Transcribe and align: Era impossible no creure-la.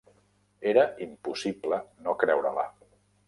Era 0.71 0.85
impossible 1.07 1.81
no 2.07 2.17
creure-la. 2.25 2.65